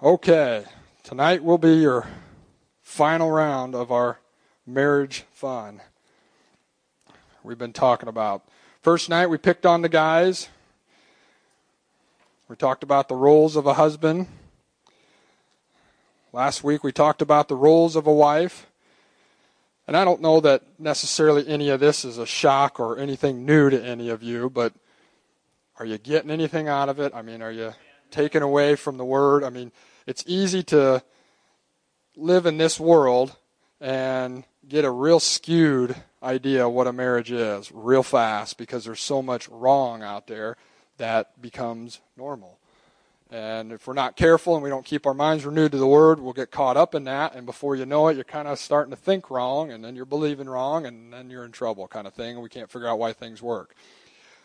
[0.00, 0.64] Okay,
[1.02, 2.06] tonight will be your
[2.82, 4.20] final round of our
[4.64, 5.80] marriage fun.
[7.42, 8.46] We've been talking about.
[8.80, 10.50] First night we picked on the guys.
[12.46, 14.28] We talked about the roles of a husband.
[16.32, 18.68] Last week we talked about the roles of a wife.
[19.88, 23.68] And I don't know that necessarily any of this is a shock or anything new
[23.68, 24.74] to any of you, but
[25.76, 27.12] are you getting anything out of it?
[27.16, 27.74] I mean, are you
[28.12, 29.42] taken away from the word?
[29.42, 29.72] I mean,
[30.08, 31.02] it's easy to
[32.16, 33.36] live in this world
[33.78, 39.02] and get a real skewed idea of what a marriage is real fast because there's
[39.02, 40.56] so much wrong out there
[40.96, 42.58] that becomes normal.
[43.30, 46.20] And if we're not careful and we don't keep our minds renewed to the Word,
[46.20, 47.34] we'll get caught up in that.
[47.34, 50.06] And before you know it, you're kind of starting to think wrong, and then you're
[50.06, 52.30] believing wrong, and then you're in trouble, kind of thing.
[52.30, 53.74] And we can't figure out why things work.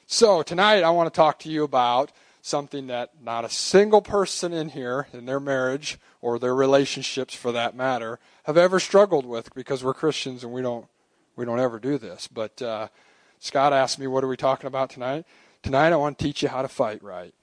[0.08, 2.12] So tonight, I want to talk to you about
[2.46, 7.54] something that not a single person in here, in their marriage or their relationships for
[7.54, 10.86] that matter, have ever struggled with because we're Christians and we don't
[11.36, 12.28] we don't ever do this.
[12.28, 12.90] But uh,
[13.40, 15.26] Scott asked me, "What are we talking about tonight?"
[15.64, 17.34] Tonight, I want to teach you how to fight right.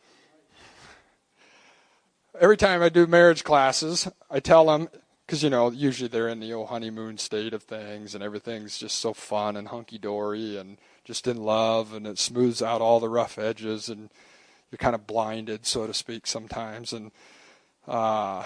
[2.38, 4.90] Every time I do marriage classes, I tell them
[5.24, 8.98] because you know usually they're in the old honeymoon state of things and everything's just
[8.98, 13.08] so fun and hunky dory and just in love and it smooths out all the
[13.08, 14.10] rough edges and
[14.70, 16.92] you're kind of blinded, so to speak, sometimes.
[16.92, 17.10] And
[17.88, 18.44] uh,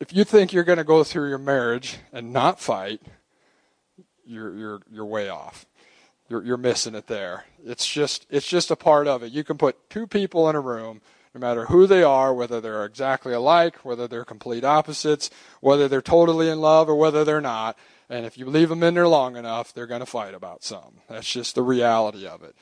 [0.00, 3.00] if you think you're going to go through your marriage and not fight,
[4.26, 5.66] you're you're you're way off.
[6.28, 7.44] You're you're missing it there.
[7.64, 9.32] It's just it's just a part of it.
[9.32, 11.00] You can put two people in a room,
[11.34, 15.30] no matter who they are, whether they're exactly alike, whether they're complete opposites,
[15.60, 17.78] whether they're totally in love or whether they're not.
[18.08, 21.00] And if you leave them in there long enough, they're going to fight about something.
[21.08, 22.54] That's just the reality of it.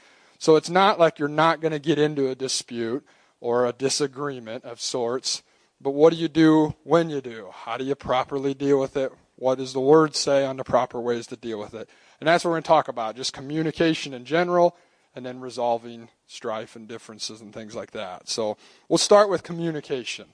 [0.44, 3.02] So it's not like you're not going to get into a dispute
[3.40, 5.42] or a disagreement of sorts.
[5.80, 7.48] But what do you do when you do?
[7.50, 9.10] How do you properly deal with it?
[9.36, 11.88] What does the word say on the proper ways to deal with it?
[12.20, 14.76] And that's what we're going to talk about just communication in general
[15.16, 18.28] and then resolving strife and differences and things like that.
[18.28, 18.58] So
[18.90, 20.26] we'll start with communication.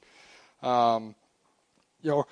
[0.60, 1.14] Um,
[2.02, 2.26] you know,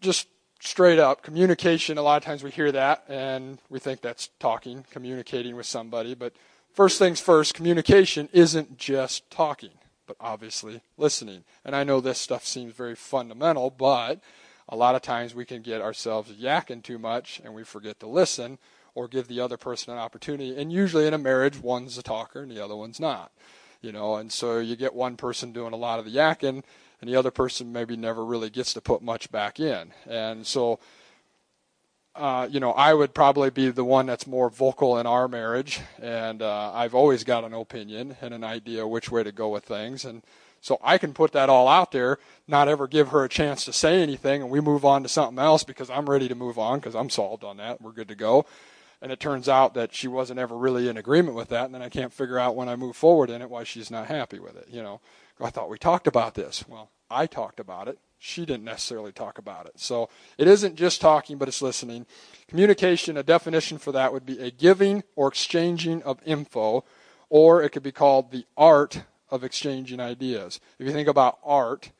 [0.00, 0.28] just
[0.64, 4.84] straight up communication a lot of times we hear that and we think that's talking
[4.90, 6.14] communicating with somebody.
[6.14, 6.34] But
[6.72, 9.72] first things first communication isn't just talking
[10.06, 11.42] but obviously listening.
[11.64, 14.20] And i know this stuff seems very fundamental but
[14.68, 18.06] a lot of times we can get ourselves yakking too much and we forget to
[18.06, 18.58] listen
[18.94, 20.56] or give the other person an opportunity.
[20.56, 23.32] And usually in a marriage one's a talker and the other one's not
[23.82, 24.14] you know.
[24.14, 26.62] And so you get one person doing a lot of the yakking
[27.02, 29.90] and the other person maybe never really gets to put much back in.
[30.08, 30.78] And so,
[32.14, 35.80] uh, you know, I would probably be the one that's more vocal in our marriage,
[36.00, 39.64] and uh, I've always got an opinion and an idea which way to go with
[39.64, 40.22] things, and
[40.60, 43.72] so I can put that all out there, not ever give her a chance to
[43.72, 46.78] say anything, and we move on to something else because I'm ready to move on
[46.78, 47.82] because I'm solved on that.
[47.82, 48.46] We're good to go.
[49.00, 51.82] And it turns out that she wasn't ever really in agreement with that, and then
[51.82, 54.56] I can't figure out when I move forward in it why she's not happy with
[54.56, 55.00] it, you know.
[55.42, 56.64] I thought we talked about this.
[56.68, 57.98] Well, I talked about it.
[58.18, 59.72] She didn't necessarily talk about it.
[59.76, 60.08] So
[60.38, 62.06] it isn't just talking, but it's listening.
[62.46, 66.84] Communication, a definition for that would be a giving or exchanging of info,
[67.28, 70.60] or it could be called the art of exchanging ideas.
[70.78, 71.90] If you think about art,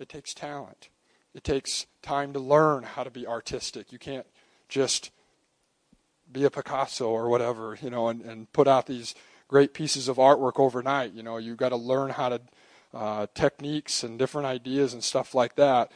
[0.00, 0.88] it takes talent.
[1.34, 3.92] It takes time to learn how to be artistic.
[3.92, 4.26] You can't
[4.68, 5.10] just
[6.30, 9.14] be a Picasso or whatever, you know, and, and put out these
[9.48, 11.12] great pieces of artwork overnight.
[11.12, 12.40] You know, you've got to learn how to
[12.94, 15.90] uh, techniques and different ideas and stuff like that.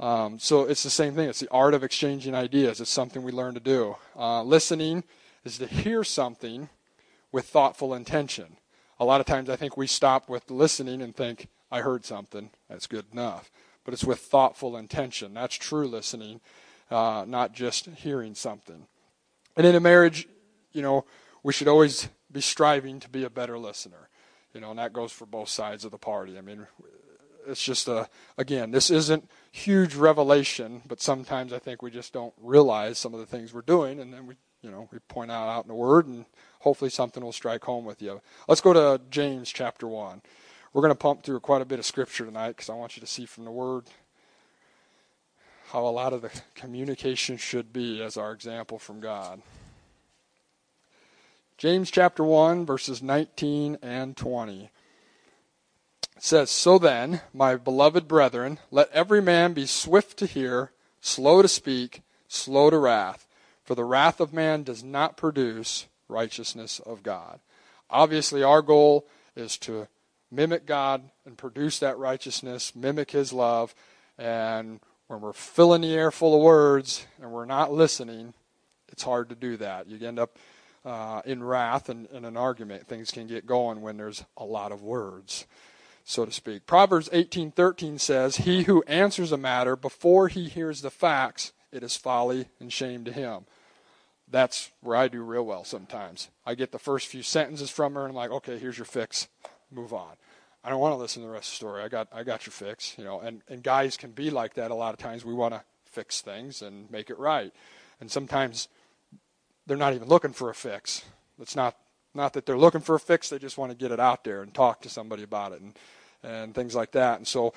[0.00, 1.28] Um, so it's the same thing.
[1.28, 2.80] It's the art of exchanging ideas.
[2.80, 3.96] It's something we learn to do.
[4.16, 5.04] Uh, listening
[5.44, 6.68] is to hear something
[7.30, 8.56] with thoughtful intention.
[8.98, 12.50] A lot of times I think we stop with listening and think, I heard something.
[12.68, 13.50] That's good enough.
[13.84, 15.34] But it's with thoughtful intention.
[15.34, 16.40] That's true listening,
[16.90, 18.86] uh, not just hearing something.
[19.56, 20.28] And in a marriage,
[20.72, 21.04] you know,
[21.42, 24.08] we should always be striving to be a better listener.
[24.54, 26.36] You know, and that goes for both sides of the party.
[26.36, 26.66] I mean,
[27.46, 32.34] it's just a again, this isn't huge revelation, but sometimes I think we just don't
[32.40, 35.48] realize some of the things we're doing, and then we, you know, we point out
[35.48, 36.26] out in the Word, and
[36.60, 38.20] hopefully something will strike home with you.
[38.48, 40.22] Let's go to James chapter one.
[40.72, 43.00] We're going to pump through quite a bit of scripture tonight because I want you
[43.00, 43.84] to see from the Word
[45.70, 49.42] how a lot of the communication should be as our example from God.
[51.62, 54.64] James chapter 1, verses 19 and 20.
[54.64, 54.70] It
[56.18, 61.46] says, So then, my beloved brethren, let every man be swift to hear, slow to
[61.46, 63.28] speak, slow to wrath,
[63.62, 67.38] for the wrath of man does not produce righteousness of God.
[67.88, 69.06] Obviously, our goal
[69.36, 69.86] is to
[70.32, 73.72] mimic God and produce that righteousness, mimic His love.
[74.18, 78.34] And when we're filling the air full of words and we're not listening,
[78.88, 79.86] it's hard to do that.
[79.86, 80.36] You end up
[80.84, 82.86] uh, in wrath and in an argument.
[82.86, 85.46] Things can get going when there's a lot of words,
[86.04, 86.66] so to speak.
[86.66, 91.96] Proverbs 18:13 says, "He who answers a matter before he hears the facts, it is
[91.96, 93.46] folly and shame to him."
[94.28, 96.30] That's where I do real well sometimes.
[96.46, 99.28] I get the first few sentences from her and I'm like, "Okay, here's your fix.
[99.70, 100.16] Move on."
[100.64, 101.82] I don't want to listen to the rest of the story.
[101.82, 103.20] I got I got your fix, you know.
[103.20, 105.24] And and guys can be like that a lot of times.
[105.24, 107.52] We want to fix things and make it right.
[108.00, 108.68] And sometimes
[109.72, 111.04] they're not even looking for a fix.
[111.40, 111.76] It's not
[112.14, 114.42] not that they're looking for a fix, they just want to get it out there
[114.42, 115.78] and talk to somebody about it and
[116.22, 117.16] and things like that.
[117.18, 117.54] And so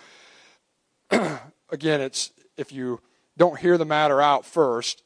[1.69, 3.01] again, it's if you
[3.37, 5.03] don't hear the matter out first,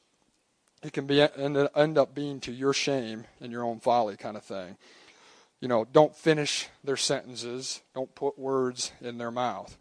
[0.83, 4.43] it can be end up being to your shame and your own folly kind of
[4.43, 4.77] thing
[5.59, 9.77] you know, don't finish their sentences, don't put words in their mouth.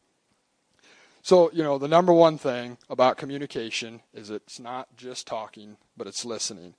[1.22, 6.06] So, you know, the number one thing about communication is it's not just talking, but
[6.06, 6.74] it's listening.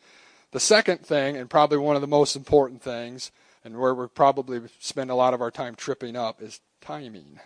[0.52, 3.32] The second thing, and probably one of the most important things,
[3.64, 7.40] and where we probably spend a lot of our time tripping up, is timing.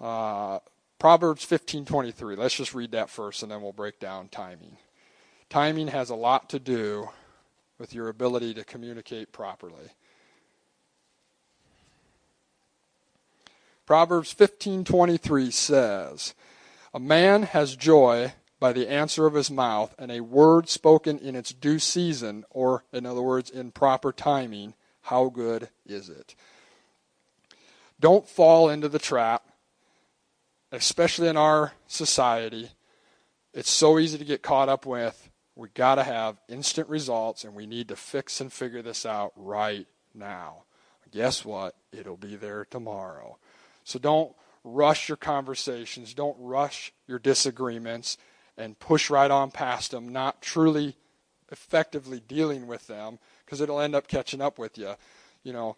[0.00, 0.58] Uh,
[0.98, 2.34] Proverbs 15:23.
[2.36, 4.78] Let's just read that first, and then we'll break down timing.
[5.48, 7.10] Timing has a lot to do
[7.78, 9.90] with your ability to communicate properly.
[13.86, 16.34] Proverbs 15:23 says,
[16.92, 18.32] "A man has joy
[18.64, 22.82] by the answer of his mouth, and a word spoken in its due season, or
[22.94, 24.72] in other words, in proper timing,
[25.02, 26.34] how good is it?"
[28.00, 29.46] Don't fall into the trap,
[30.72, 32.70] especially in our society.
[33.52, 37.54] It's so easy to get caught up with we got to have instant results and
[37.54, 40.62] we need to fix and figure this out right now.
[41.12, 41.76] Guess what?
[41.92, 43.36] It'll be there tomorrow.
[43.84, 44.34] So don't
[44.64, 48.16] rush your conversations, don't rush your disagreements
[48.56, 50.96] and push right on past them, not truly
[51.50, 54.94] effectively dealing with them because it'll end up catching up with you.
[55.42, 55.76] You know,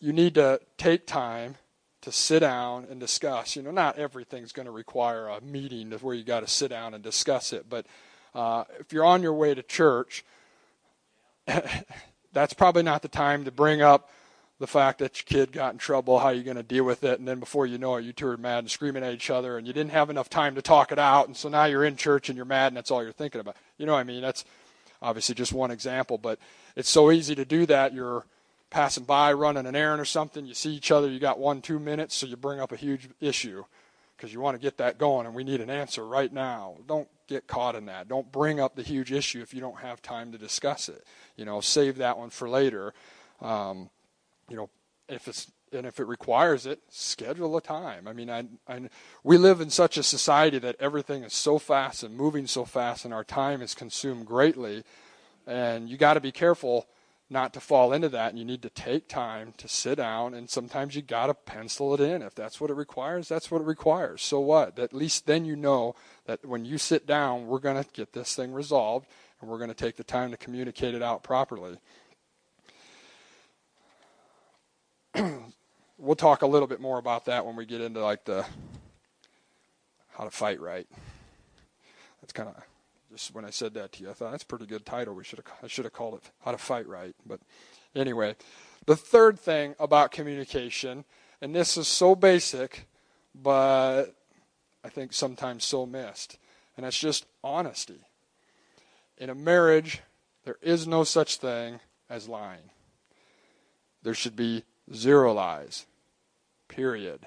[0.00, 1.56] you need to take time
[2.00, 3.54] to sit down and discuss.
[3.56, 6.94] You know, not everything's going to require a meeting where you got to sit down
[6.94, 7.86] and discuss it, but
[8.34, 10.24] uh, if you're on your way to church,
[12.32, 14.10] that's probably not the time to bring up
[14.62, 17.18] the fact that your kid got in trouble, how you going to deal with it,
[17.18, 19.58] and then before you know it, you two are mad and screaming at each other,
[19.58, 21.96] and you didn't have enough time to talk it out, and so now you're in
[21.96, 23.56] church and you're mad, and that's all you're thinking about.
[23.76, 24.22] You know what I mean?
[24.22, 24.44] That's
[25.02, 26.38] obviously just one example, but
[26.76, 27.92] it's so easy to do that.
[27.92, 28.24] You're
[28.70, 31.80] passing by, running an errand or something, you see each other, you got one, two
[31.80, 33.64] minutes, so you bring up a huge issue
[34.16, 36.76] because you want to get that going, and we need an answer right now.
[36.86, 38.06] Don't get caught in that.
[38.06, 41.04] Don't bring up the huge issue if you don't have time to discuss it.
[41.36, 42.94] You know, save that one for later.
[43.40, 43.90] Um,
[44.52, 44.70] you know,
[45.08, 48.06] if it's and if it requires it, schedule a time.
[48.06, 48.90] I mean, I, I,
[49.24, 53.06] we live in such a society that everything is so fast and moving so fast,
[53.06, 54.84] and our time is consumed greatly.
[55.46, 56.86] And you got to be careful
[57.30, 58.28] not to fall into that.
[58.28, 61.94] And you need to take time to sit down, and sometimes you got to pencil
[61.94, 62.20] it in.
[62.20, 64.20] If that's what it requires, that's what it requires.
[64.20, 64.78] So what?
[64.78, 65.94] At least then you know
[66.26, 69.06] that when you sit down, we're going to get this thing resolved,
[69.40, 71.78] and we're going to take the time to communicate it out properly.
[75.98, 78.44] we'll talk a little bit more about that when we get into like the
[80.16, 80.86] how to fight right.
[82.20, 82.62] That's kind of
[83.10, 85.14] just when I said that to you, I thought that's a pretty good title.
[85.14, 87.14] We should I should have called it how to fight right.
[87.26, 87.40] But
[87.94, 88.36] anyway,
[88.86, 91.04] the third thing about communication,
[91.40, 92.86] and this is so basic,
[93.34, 94.06] but
[94.84, 96.38] I think sometimes so missed,
[96.76, 98.00] and that's just honesty.
[99.18, 100.00] In a marriage,
[100.44, 102.70] there is no such thing as lying.
[104.02, 105.86] There should be Zero lies.
[106.68, 107.26] Period.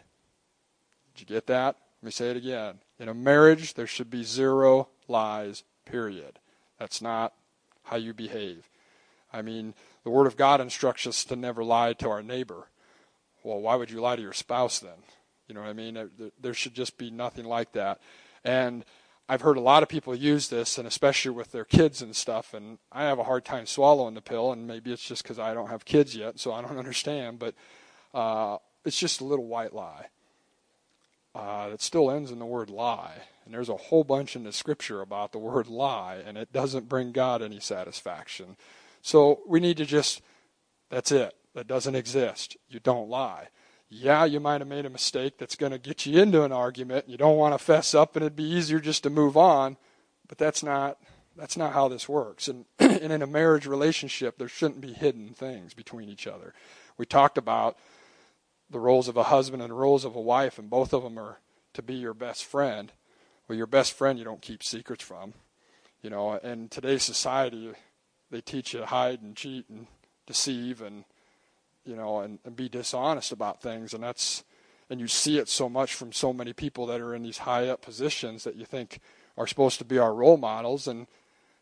[1.14, 1.76] Did you get that?
[2.02, 2.80] Let me say it again.
[3.00, 5.64] In a marriage, there should be zero lies.
[5.86, 6.40] Period.
[6.80, 7.34] That's not
[7.84, 8.70] how you behave.
[9.32, 12.68] I mean, the Word of God instructs us to never lie to our neighbor.
[13.44, 15.04] Well, why would you lie to your spouse then?
[15.48, 16.10] You know what I mean?
[16.42, 18.02] There should just be nothing like that.
[18.44, 18.84] And
[19.28, 22.54] I've heard a lot of people use this, and especially with their kids and stuff.
[22.54, 25.54] And I have a hard time swallowing the pill, and maybe it's just because I
[25.54, 27.40] don't have kids yet, so I don't understand.
[27.40, 27.56] But
[28.14, 30.08] uh, it's just a little white lie.
[31.34, 33.24] Uh, it still ends in the word lie.
[33.44, 36.88] And there's a whole bunch in the scripture about the word lie, and it doesn't
[36.88, 38.58] bring God any satisfaction.
[39.02, 40.22] So we need to just,
[40.90, 41.36] that's it.
[41.54, 42.58] That doesn't exist.
[42.70, 43.50] You don't lie
[43.90, 47.08] yeah, you might have made a mistake that's going to get you into an argument.
[47.08, 49.78] You don't want to fess up, and it'd be easier just to move on.
[50.28, 50.98] But that's not
[51.36, 52.48] that's not how this works.
[52.48, 56.54] And, and in a marriage relationship, there shouldn't be hidden things between each other.
[56.98, 57.78] We talked about
[58.70, 61.20] the roles of a husband and the roles of a wife, and both of them
[61.20, 61.40] are
[61.74, 62.92] to be your best friend.
[63.48, 65.34] Well, your best friend you don't keep secrets from.
[66.02, 67.74] You know, in today's society,
[68.32, 69.88] they teach you to hide and cheat and
[70.26, 71.04] deceive and
[71.86, 73.94] you know and, and be dishonest about things.
[73.94, 74.44] And that's
[74.90, 77.68] and you see it so much from so many people that are in these high
[77.68, 79.00] up positions that you think
[79.38, 80.88] are supposed to be our role models.
[80.88, 81.08] And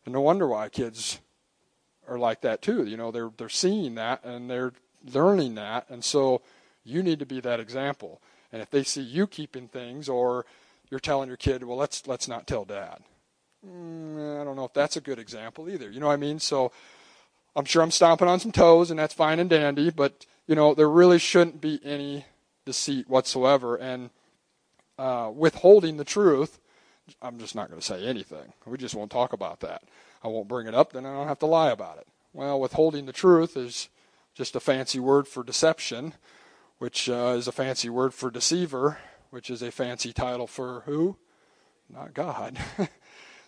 [0.04, 1.20] and no wonder why kids
[2.08, 2.84] are like that too.
[2.84, 4.72] You know they're they're seeing that and they're
[5.12, 5.88] learning that.
[5.88, 6.42] And so
[6.84, 8.20] you need to be that example.
[8.52, 10.46] And if they see you keeping things or
[10.90, 13.02] you're telling your kid well let's let's not tell dad.
[13.66, 15.90] Mm, i don't know if that's a good example either.
[15.90, 16.38] You know what i mean?
[16.38, 16.72] So
[17.56, 20.74] i'm sure i'm stomping on some toes and that's fine and dandy but you know
[20.74, 22.24] there really shouldn't be any
[22.64, 23.76] deceit whatsoever.
[23.76, 24.10] And
[24.98, 26.60] uh, withholding the truth
[27.20, 28.54] i'm just not going to say anything.
[28.64, 29.82] We just won't talk about that.
[30.22, 32.06] I won't bring it up then i don't have to lie about it.
[32.32, 33.88] Well withholding the truth is
[34.34, 36.14] just a fancy word for deception
[36.78, 38.98] which uh, is a fancy word for deceiver
[39.30, 41.16] which is a fancy title for who?
[41.90, 42.58] Not god.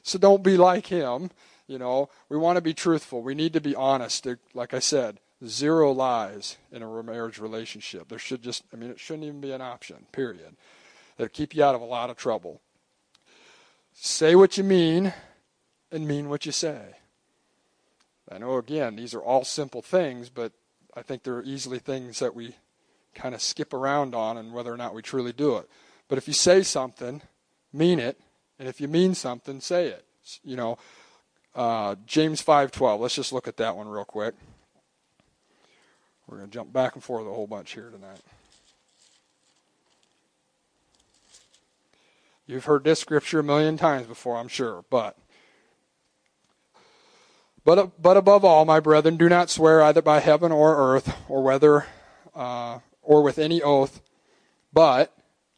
[0.06, 1.32] So don't be like him
[1.66, 5.18] you know we want to be truthful we need to be honest like i said
[5.44, 8.08] zero lies in a marriage relationship.
[8.08, 10.56] There should just, I mean, it shouldn't even be an option, period.
[11.16, 12.60] That'll keep you out of a lot of trouble.
[13.92, 15.12] Say what you mean
[15.90, 16.96] and mean what you say.
[18.30, 20.52] I know, again, these are all simple things, but
[20.94, 22.56] I think they're easily things that we
[23.14, 25.68] kind of skip around on and whether or not we truly do it.
[26.08, 27.22] But if you say something,
[27.72, 28.18] mean it,
[28.58, 30.04] and if you mean something, say it.
[30.42, 30.76] You know,
[31.56, 33.00] uh, James 5:12.
[33.00, 34.34] Let's just look at that one real quick.
[36.26, 38.20] We're going to jump back and forth a whole bunch here tonight.
[42.46, 45.16] You've heard this scripture a million times before, I'm sure, but
[47.64, 51.42] but but above all, my brethren, do not swear either by heaven or earth, or
[51.42, 51.86] whether
[52.34, 54.00] uh, or with any oath,
[54.72, 55.12] but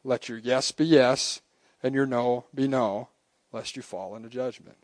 [0.05, 1.41] let your yes be yes
[1.83, 3.09] and your no be no,
[3.53, 4.79] lest you fall into judgment.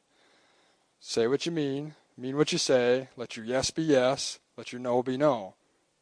[1.06, 3.08] Say what you mean, mean what you say.
[3.14, 5.52] Let your yes be yes, let your no be no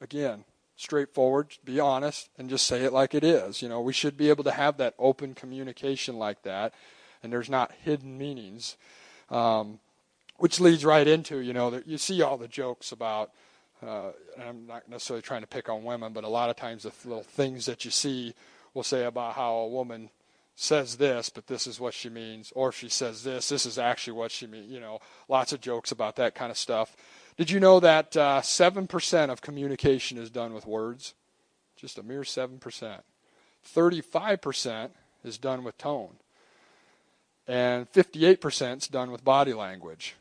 [0.01, 0.45] again,
[0.77, 3.63] straightforward, be honest, and just say it like it is.
[3.63, 6.73] You know, we should be able to have that open communication like that,
[7.21, 8.77] and there's not hidden meanings.
[9.29, 9.81] Um,
[10.37, 13.33] which leads right into, you know, that you see all the jokes about,
[13.85, 16.93] uh, I'm not necessarily trying to pick on women, but a lot of times the
[17.05, 18.35] little things that you see
[18.73, 20.11] will say about how a woman
[20.55, 23.79] says this, but this is what she means, or if she says this, this is
[23.79, 24.71] actually what she means.
[24.71, 26.97] You know, lots of jokes about that kind of stuff.
[27.37, 31.15] Did you know that uh, 7% of communication is done with words?
[31.77, 33.01] Just a mere 7%.
[33.75, 34.91] 35%
[35.25, 36.17] is done with tone.
[37.49, 40.17] And 58% is done with body language.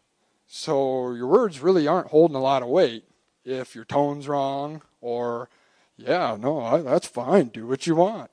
[0.47, 3.03] So your words really aren't holding a lot of weight
[3.43, 5.49] if your tone's wrong or,
[5.97, 8.31] yeah, no, that's fine, do what you want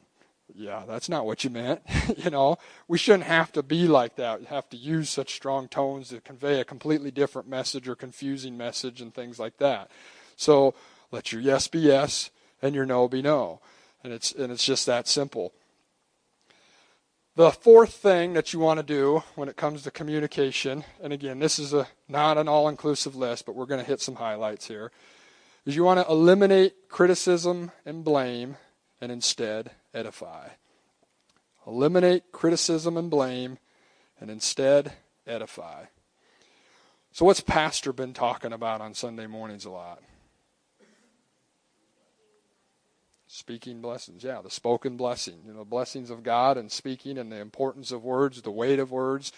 [0.59, 1.83] yeah, that's not what you meant.
[2.17, 4.41] you know, we shouldn't have to be like that.
[4.41, 8.57] You have to use such strong tones to convey a completely different message or confusing
[8.57, 9.89] message and things like that.
[10.37, 10.75] So
[11.13, 13.61] let your yes be yes and your no be no.
[14.03, 15.53] And it's and it's just that simple.
[17.37, 21.39] The fourth thing that you want to do when it comes to communication, and again,
[21.39, 24.91] this is a not an all-inclusive list, but we're going to hit some highlights here,
[25.65, 28.57] is you want to eliminate criticism and blame
[29.01, 30.49] and instead edify.
[31.67, 33.59] Eliminate criticism and blame
[34.21, 34.93] and instead
[35.27, 35.85] edify.
[37.13, 40.03] So, what's Pastor been talking about on Sunday mornings a lot?
[43.27, 44.25] Speaking blessings.
[44.25, 45.41] Yeah, the spoken blessing.
[45.47, 48.91] You know, blessings of God and speaking and the importance of words, the weight of
[48.91, 49.33] words.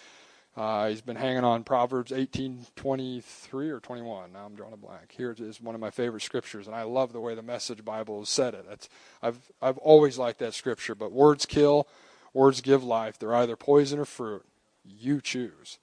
[0.55, 4.33] Uh, he's been hanging on Proverbs 18:23 or 21.
[4.33, 5.13] Now I'm drawing a blank.
[5.15, 8.19] Here is one of my favorite scriptures, and I love the way the Message Bible
[8.19, 8.89] has said it.
[9.21, 10.93] I've I've always liked that scripture.
[10.93, 11.87] But words kill,
[12.33, 13.17] words give life.
[13.17, 14.45] They're either poison or fruit.
[14.83, 15.79] You choose.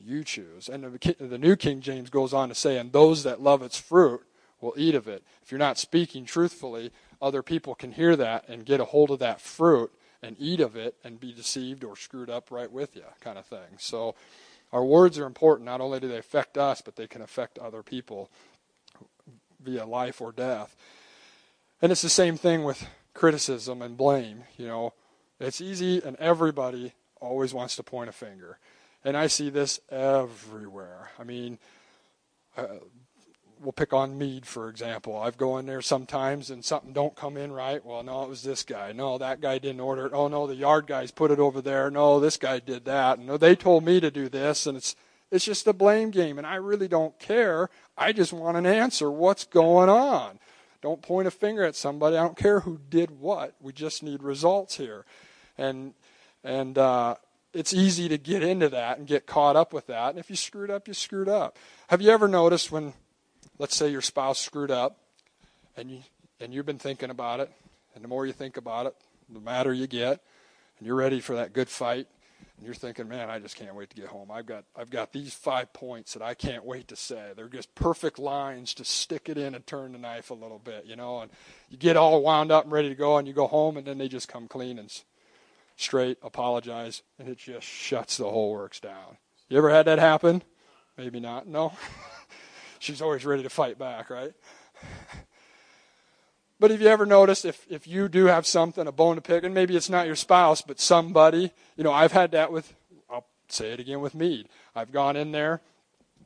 [0.00, 0.68] You choose.
[0.68, 3.78] And the, the New King James goes on to say, "And those that love its
[3.78, 4.22] fruit
[4.60, 6.90] will eat of it." If you're not speaking truthfully,
[7.20, 10.76] other people can hear that and get a hold of that fruit and eat of
[10.76, 13.76] it and be deceived or screwed up right with you, kind of thing.
[13.78, 14.14] So,
[14.72, 15.66] our words are important.
[15.66, 18.30] Not only do they affect us, but they can affect other people
[19.62, 20.74] via life or death.
[21.82, 24.44] And it's the same thing with criticism and blame.
[24.56, 24.94] You know,
[25.40, 28.58] it's easy, and everybody always wants to point a finger.
[29.04, 31.10] And I see this everywhere.
[31.18, 31.58] I mean,
[32.56, 32.66] uh,
[33.62, 35.16] we'll pick on mead for example.
[35.16, 37.84] I've go in there sometimes and something don't come in right.
[37.84, 38.92] Well, no, it was this guy.
[38.92, 40.12] No, that guy didn't order it.
[40.12, 41.90] Oh no, the yard guys put it over there.
[41.90, 43.18] No, this guy did that.
[43.18, 44.96] No, they told me to do this, and it's
[45.30, 47.70] it's just a blame game, and I really don't care.
[47.96, 49.10] I just want an answer.
[49.10, 50.38] What's going on?
[50.82, 52.16] Don't point a finger at somebody.
[52.16, 53.54] I don't care who did what.
[53.60, 55.06] We just need results here.
[55.56, 55.94] And
[56.44, 57.14] and uh,
[57.54, 60.10] it's easy to get into that and get caught up with that.
[60.10, 61.58] And if you screwed up, you screwed up.
[61.88, 62.94] Have you ever noticed when,
[63.58, 64.98] let's say, your spouse screwed up,
[65.76, 65.98] and you
[66.40, 67.50] and you've been thinking about it,
[67.94, 68.96] and the more you think about it,
[69.28, 70.20] the madder you get,
[70.78, 72.08] and you're ready for that good fight,
[72.56, 74.30] and you're thinking, man, I just can't wait to get home.
[74.30, 77.30] I've got I've got these five points that I can't wait to say.
[77.36, 80.84] They're just perfect lines to stick it in and turn the knife a little bit,
[80.86, 81.20] you know.
[81.20, 81.30] And
[81.70, 83.98] you get all wound up and ready to go, and you go home, and then
[83.98, 84.90] they just come clean and
[85.76, 89.16] straight, apologize, and it just shuts the whole works down.
[89.48, 90.42] You ever had that happen?
[90.96, 91.46] Maybe not.
[91.46, 91.72] No.
[92.82, 94.32] She's always ready to fight back, right?
[96.60, 99.42] But have you ever noticed if, if you do have something, a bone to pick,
[99.42, 102.72] and maybe it's not your spouse, but somebody, you know, I've had that with,
[103.10, 104.48] I'll say it again with Mead.
[104.72, 105.60] I've gone in there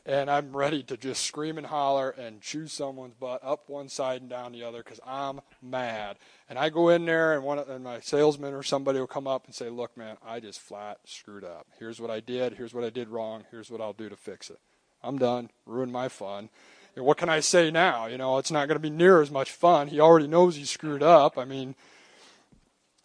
[0.04, 4.20] and I'm ready to just scream and holler and chew someone's butt up one side
[4.20, 6.18] and down the other because I'm mad.
[6.50, 9.26] And I go in there and one of and my salesman or somebody will come
[9.26, 11.66] up and say, "Look, man, I just flat screwed up.
[11.78, 12.54] Here's what I did.
[12.54, 13.44] Here's what I did wrong.
[13.50, 14.60] Here's what I'll do to fix it.
[15.02, 15.50] I'm done.
[15.66, 16.48] Ruined my fun."
[16.96, 18.06] what can I say now?
[18.06, 19.88] You know, it's not going to be near as much fun.
[19.88, 21.36] He already knows he screwed up.
[21.36, 21.74] I mean,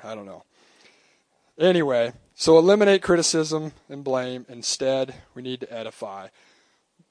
[0.01, 0.43] I don't know.
[1.59, 4.45] Anyway, so eliminate criticism and blame.
[4.47, 6.29] Instead, we need to edify.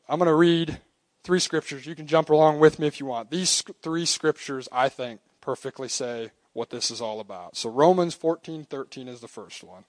[0.09, 0.81] I'm going to read
[1.23, 1.87] three scriptures.
[1.87, 3.31] You can jump along with me if you want.
[3.31, 7.57] These three scriptures, I think, perfectly say what this is all about.
[7.57, 9.85] So Romans 14:13 is the first one.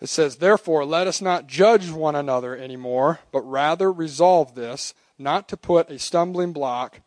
[0.00, 5.48] It says, Therefore, let us not judge one another anymore, but rather resolve this, not
[5.48, 7.00] to put a stumbling block,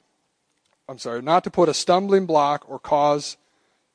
[0.87, 3.37] I'm sorry, not to put a stumbling block or cause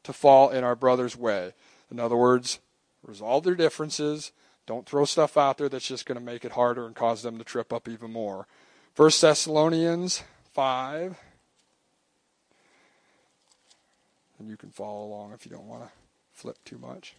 [0.05, 1.53] to fall in our brother's way.
[1.91, 2.61] In other words,
[3.03, 4.31] resolve their differences.
[4.67, 7.37] Don't throw stuff out there that's just going to make it harder and cause them
[7.39, 8.47] to trip up even more.
[8.97, 10.23] 1 Thessalonians
[10.53, 11.19] 5.
[14.39, 15.91] And you can follow along if you don't want to
[16.33, 17.17] flip too much.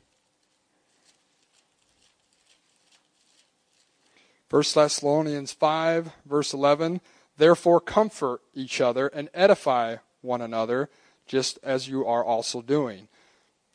[4.49, 7.01] 1 Thessalonians 5, verse 11
[7.37, 10.89] Therefore, comfort each other and edify one another,
[11.27, 13.09] just as you are also doing.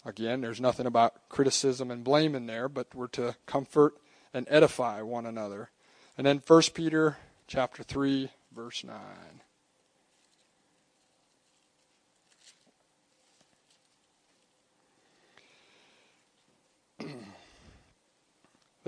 [0.04, 3.94] Again, there's nothing about criticism and blame in there, but we're to comfort
[4.32, 5.70] and edify one another.
[6.16, 8.96] And then 1 Peter chapter 3, verse 9.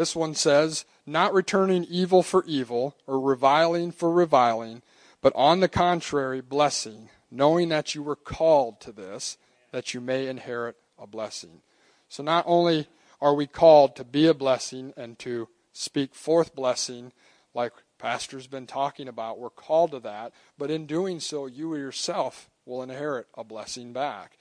[0.03, 4.83] This one says, not returning evil for evil or reviling for reviling,
[5.21, 9.39] but on the contrary, blessing, knowing that you were called to this,
[9.71, 11.63] that you may inherit a blessing.
[12.09, 12.89] So not only
[13.21, 17.13] are we called to be a blessing and to speak forth blessing,
[17.55, 22.51] like Pastor's been talking about, we're called to that, but in doing so, you yourself
[22.67, 24.37] will inherit a blessing back.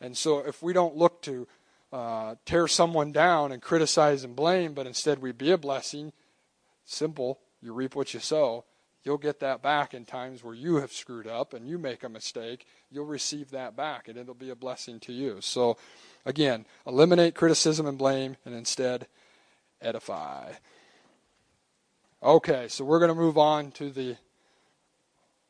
[0.00, 1.46] And so if we don't look to
[1.94, 6.12] uh, tear someone down and criticize and blame, but instead we be a blessing.
[6.84, 7.38] Simple.
[7.62, 8.64] You reap what you sow.
[9.04, 12.08] You'll get that back in times where you have screwed up and you make a
[12.08, 12.66] mistake.
[12.90, 15.36] You'll receive that back and it'll be a blessing to you.
[15.40, 15.76] So,
[16.26, 19.06] again, eliminate criticism and blame and instead
[19.80, 20.54] edify.
[22.24, 24.16] Okay, so we're going to move on to the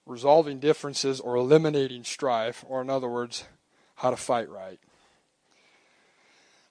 [0.05, 3.45] resolving differences or eliminating strife, or in other words,
[3.95, 4.79] how to fight right.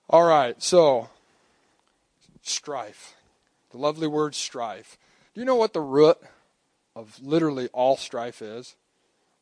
[0.09, 1.09] All right, so
[2.41, 3.15] strife.
[3.71, 4.97] The lovely word strife.
[5.33, 6.17] Do you know what the root
[6.95, 8.75] of literally all strife is?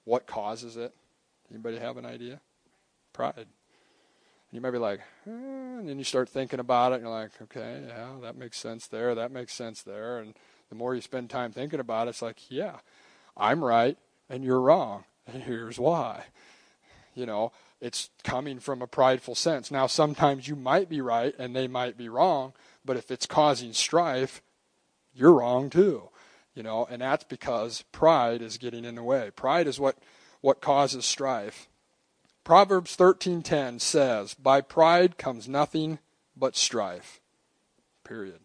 [0.06, 0.94] What causes it?
[1.52, 2.40] Anybody have an idea?
[3.12, 3.34] Pride.
[3.38, 3.48] And
[4.52, 7.32] you might be like, eh, and then you start thinking about it, and you're like,
[7.42, 10.20] okay, yeah, that makes sense there, that makes sense there.
[10.20, 10.34] And
[10.70, 12.78] the more you spend time thinking about it, it's like, yeah,
[13.36, 13.98] I'm right
[14.30, 16.24] and you're wrong, and here's why.
[17.14, 19.72] You know, it's coming from a prideful sense.
[19.72, 22.54] Now, sometimes you might be right and they might be wrong,
[22.86, 24.42] but if it's causing strife,
[25.14, 26.10] you're wrong too.
[26.54, 29.32] You know, and that's because pride is getting in the way.
[29.36, 29.98] Pride is what,
[30.42, 31.70] what causes strife.
[32.44, 36.00] Proverbs 13:10 says, "By pride comes nothing
[36.36, 37.22] but strife."
[38.04, 38.42] Period.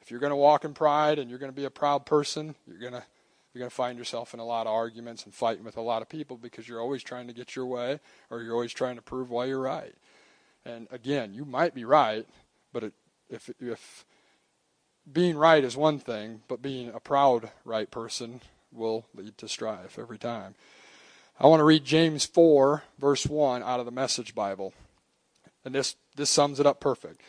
[0.00, 2.54] If you're going to walk in pride and you're going to be a proud person,
[2.66, 3.04] you're going to
[3.52, 6.02] you're going to find yourself in a lot of arguments and fighting with a lot
[6.02, 7.98] of people because you're always trying to get your way
[8.30, 9.94] or you're always trying to prove why you're right.
[10.64, 12.26] And again, you might be right,
[12.72, 12.92] but it,
[13.28, 14.04] if if
[15.10, 19.98] being right is one thing, but being a proud right person will lead to strife
[19.98, 20.54] every time.
[21.40, 24.74] I want to read James 4 verse 1 out of the Message Bible.
[25.64, 27.20] And this this sums it up perfect.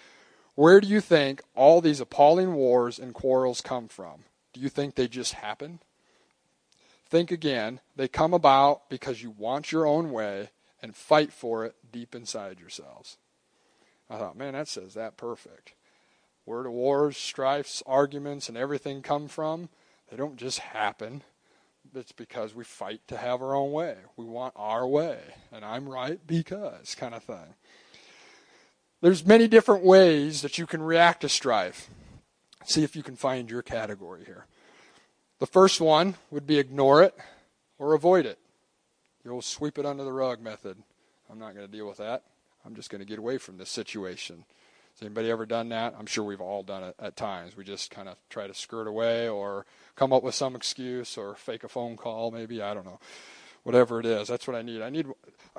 [0.55, 4.25] Where do you think all these appalling wars and quarrels come from?
[4.53, 5.79] Do you think they just happen?
[7.11, 7.81] Think again.
[7.97, 10.49] They come about because you want your own way
[10.81, 13.17] and fight for it deep inside yourselves.
[14.09, 15.73] I thought, man, that says that perfect.
[16.45, 19.67] Where do wars, strifes, arguments, and everything come from?
[20.09, 21.23] They don't just happen.
[21.93, 23.97] It's because we fight to have our own way.
[24.15, 25.19] We want our way.
[25.51, 27.55] And I'm right because kind of thing.
[29.01, 31.89] There's many different ways that you can react to strife.
[32.63, 34.45] See if you can find your category here.
[35.41, 37.15] The first one would be ignore it
[37.79, 38.37] or avoid it.
[39.23, 40.77] The old sweep it under the rug method.
[41.31, 42.21] I'm not going to deal with that.
[42.63, 44.45] I'm just going to get away from this situation.
[44.93, 45.95] Has anybody ever done that?
[45.97, 47.57] I'm sure we've all done it at times.
[47.57, 51.33] We just kind of try to skirt away or come up with some excuse or
[51.33, 52.61] fake a phone call, maybe.
[52.61, 52.99] I don't know.
[53.63, 54.83] Whatever it is, that's what I need.
[54.83, 55.07] I need.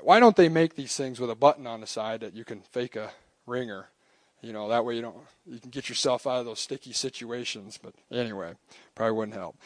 [0.01, 2.61] Why don't they make these things with a button on the side that you can
[2.61, 3.11] fake a
[3.47, 3.89] ringer?
[4.43, 7.79] You know, that way you don't you can get yourself out of those sticky situations.
[7.83, 8.55] But anyway,
[8.95, 9.57] probably wouldn't help.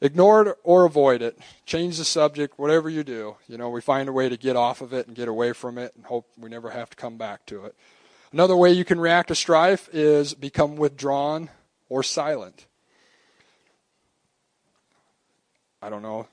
[0.00, 1.38] Ignore it or avoid it.
[1.64, 3.36] Change the subject, whatever you do.
[3.48, 5.78] You know, we find a way to get off of it and get away from
[5.78, 7.74] it and hope we never have to come back to it.
[8.32, 11.48] Another way you can react to strife is become withdrawn
[11.88, 12.66] or silent.
[15.80, 16.26] I don't know.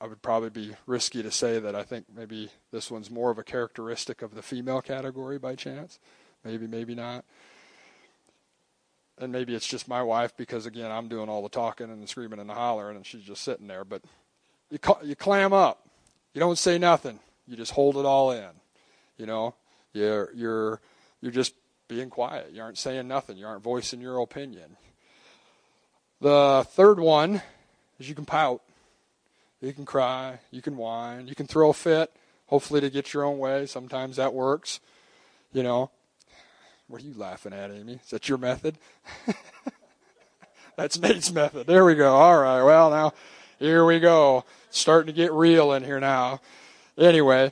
[0.00, 3.38] I would probably be risky to say that I think maybe this one's more of
[3.38, 5.98] a characteristic of the female category by chance.
[6.44, 7.24] Maybe, maybe not.
[9.18, 12.06] And maybe it's just my wife because, again, I'm doing all the talking and the
[12.06, 13.84] screaming and the hollering and she's just sitting there.
[13.84, 14.02] But
[14.70, 15.86] you, you clam up.
[16.34, 17.20] You don't say nothing.
[17.46, 18.50] You just hold it all in.
[19.18, 19.54] You know,
[19.92, 20.80] you're, you're,
[21.20, 21.54] you're just
[21.88, 22.50] being quiet.
[22.52, 23.36] You aren't saying nothing.
[23.36, 24.76] You aren't voicing your opinion.
[26.20, 27.42] The third one
[27.98, 28.62] is you can pout.
[29.60, 30.40] You can cry.
[30.50, 31.28] You can whine.
[31.28, 32.12] You can throw a fit,
[32.46, 33.66] hopefully to get your own way.
[33.66, 34.80] Sometimes that works.
[35.52, 35.90] You know,
[36.92, 37.94] what are you laughing at, Amy?
[37.94, 38.76] Is that your method?
[40.76, 41.66] That's Nate's method.
[41.66, 42.14] There we go.
[42.14, 42.62] All right.
[42.62, 43.14] Well, now,
[43.58, 44.44] here we go.
[44.68, 46.42] starting to get real in here now.
[46.98, 47.50] Anyway,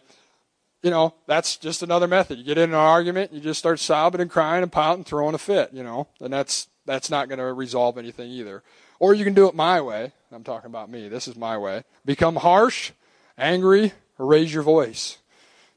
[0.83, 2.37] you know, that's just another method.
[2.37, 5.35] You get in an argument, you just start sobbing and crying and pouting, and throwing
[5.35, 8.63] a fit, you know, and that's that's not going to resolve anything either.
[8.99, 10.13] Or you can do it my way.
[10.31, 11.09] I'm talking about me.
[11.09, 11.85] This is my way.
[12.05, 12.93] Become harsh,
[13.39, 15.17] angry, or raise your voice.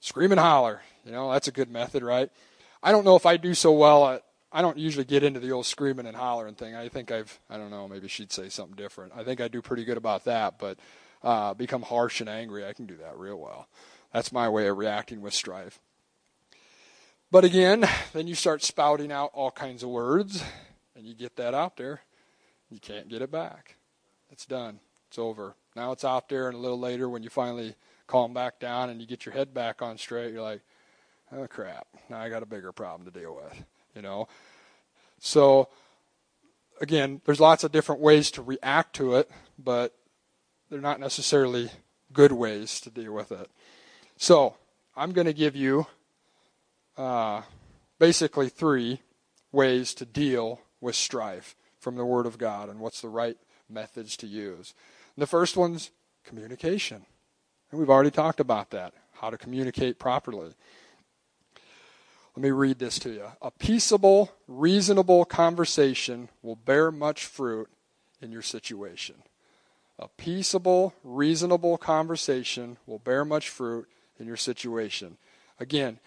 [0.02, 0.82] Scream and holler.
[1.06, 2.30] You know, that's a good method, right?
[2.84, 4.24] I don't know if I do so well at.
[4.52, 6.76] I don't usually get into the old screaming and hollering thing.
[6.76, 7.40] I think I've.
[7.50, 7.88] I don't know.
[7.88, 9.14] Maybe she'd say something different.
[9.16, 10.60] I think I do pretty good about that.
[10.60, 10.78] But
[11.24, 13.68] uh, become harsh and angry, I can do that real well.
[14.14, 15.80] That's my way of reacting with strife.
[17.32, 20.44] But again, then you start spouting out all kinds of words,
[20.96, 22.02] and you get that out there.
[22.70, 23.78] You can't get it back.
[24.30, 24.80] It's done.
[25.10, 25.56] It's over.
[25.76, 29.02] Now it's out there, and a little later, when you finally calm back down and
[29.02, 30.62] you get your head back on straight, you're like,
[31.36, 33.64] oh crap, now I got a bigger problem to deal with,
[33.96, 34.28] you know.
[35.20, 35.70] So
[36.82, 39.96] again, there's lots of different ways to react to it, but
[40.70, 41.70] they're not necessarily
[42.12, 43.50] good ways to deal with it.
[44.18, 44.56] So
[44.96, 45.88] I'm going to give you
[46.98, 47.42] uh,
[48.00, 49.02] basically three
[49.52, 53.38] ways to deal with strife from the Word of God and what's the right
[53.70, 54.74] methods to use.
[55.16, 55.92] And the first one's
[56.24, 57.06] communication.
[57.72, 60.54] And we've already talked about that, how to communicate properly.
[62.36, 63.26] Let me read this to you.
[63.42, 67.70] A peaceable, reasonable conversation will bear much fruit
[68.22, 69.16] in your situation.
[70.00, 73.88] A peaceable, reasonable conversation will bear much fruit
[74.20, 75.18] in your situation.
[75.60, 76.00] Again,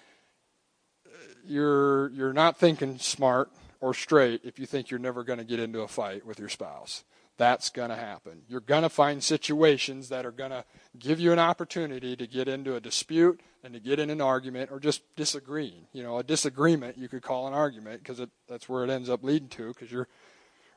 [1.47, 5.61] you're you're not thinking smart or straight if you think you're never going to get
[5.61, 7.05] into a fight with your spouse.
[7.39, 8.43] That's going to happen.
[8.49, 10.65] You're going to find situations that are going to
[10.99, 14.71] give you an opportunity to get into a dispute and to get in an argument
[14.71, 15.87] or just disagreeing.
[15.93, 19.23] You know, a disagreement you could call an argument because that's where it ends up
[19.23, 20.09] leading to because you're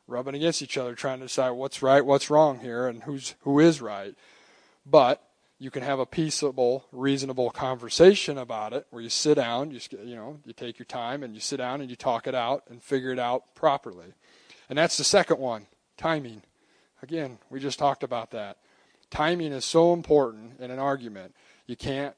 [0.08, 3.60] rubbing against each other trying to decide what's right, what's wrong here, and who's who
[3.60, 4.16] is right.
[4.86, 5.24] But
[5.60, 10.16] you can have a peaceable, reasonable conversation about it where you sit down, you you
[10.16, 12.82] know, you take your time and you sit down and you talk it out and
[12.82, 14.14] figure it out properly.
[14.70, 15.68] And that's the second one,
[15.98, 16.44] timing.
[17.02, 18.58] Again, we just talked about that.
[19.10, 21.34] Timing is so important in an argument.
[21.66, 22.16] You can't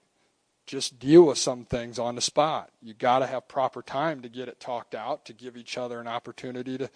[0.65, 2.71] just deal with some things on the spot.
[2.81, 5.99] You got to have proper time to get it talked out, to give each other
[5.99, 6.89] an opportunity to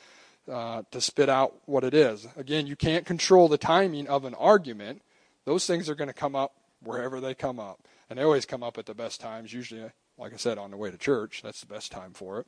[0.52, 2.28] uh, to spit out what it is.
[2.38, 5.02] Again, you can't control the timing of an argument.
[5.46, 8.62] Those things are going to come up wherever they come up, and they always come
[8.62, 9.54] up at the best times.
[9.54, 12.48] Usually, like I said, on the way to church, that's the best time for it.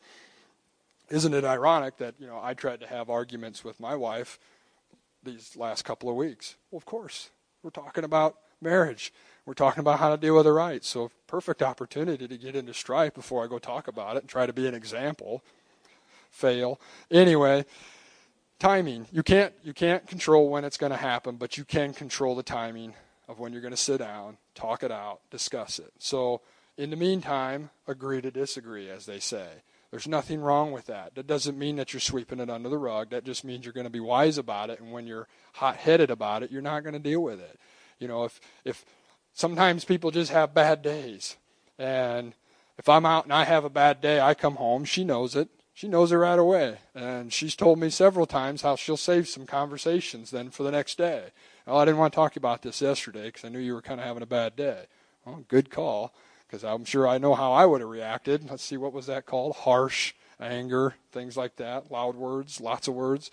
[1.10, 4.40] Isn't it ironic that you know I tried to have arguments with my wife
[5.24, 6.56] these last couple of weeks?
[6.72, 7.30] Well, of course,
[7.64, 9.14] we're talking about marriage.
[9.46, 10.84] We're talking about how to deal with the right.
[10.84, 14.46] So, perfect opportunity to get into strife before I go talk about it and try
[14.46, 15.42] to be an example.
[16.32, 16.80] fail.
[17.10, 17.66] Anyway,
[18.60, 19.08] timing.
[19.12, 22.44] You can't you can't control when it's going to happen, but you can control the
[22.44, 22.94] timing
[23.28, 25.92] of when you're going to sit down, talk it out, discuss it.
[26.00, 26.42] So,
[26.78, 29.48] in the meantime, agree to disagree as they say.
[29.92, 31.16] There's nothing wrong with that.
[31.16, 33.10] That doesn't mean that you're sweeping it under the rug.
[33.12, 36.44] That just means you're going to be wise about it and when you're hot-headed about
[36.44, 37.60] it, you're not going to deal with it.
[38.00, 38.86] You know, if if
[39.34, 41.38] sometimes people just have bad days
[41.80, 42.34] and
[42.78, 45.50] if I'm out and I have a bad day, I come home, she knows it.
[45.74, 46.78] She knows it right away.
[46.94, 50.98] And she's told me several times how she'll save some conversations then for the next
[50.98, 51.26] day.
[51.66, 54.00] Oh, I didn't want to talk about this yesterday because I knew you were kind
[54.00, 54.86] of having a bad day.
[55.26, 56.14] Well, good call
[56.48, 58.50] because I'm sure I know how I would have reacted.
[58.50, 59.56] Let's see, what was that called?
[59.56, 63.30] Harsh, anger, things like that, loud words, lots of words.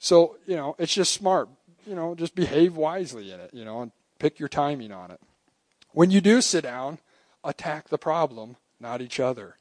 [0.00, 1.48] So, you know, it's just smart.
[1.86, 5.20] You know, just behave wisely in it, you know, and pick your timing on it.
[5.92, 6.98] When you do sit down,
[7.42, 9.56] attack the problem not each other.